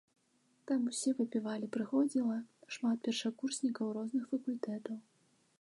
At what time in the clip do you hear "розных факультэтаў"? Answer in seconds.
3.99-4.97